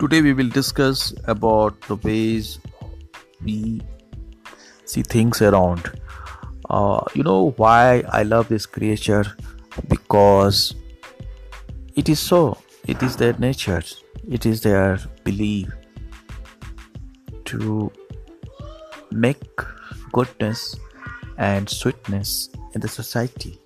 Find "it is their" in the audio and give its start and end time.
12.86-13.34, 14.26-14.98